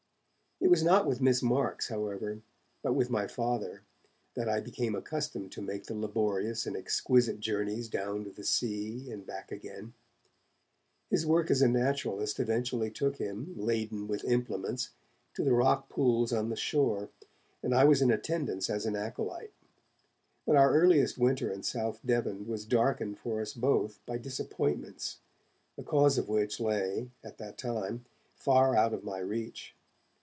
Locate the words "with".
1.07-1.21, 2.93-3.09, 14.07-14.23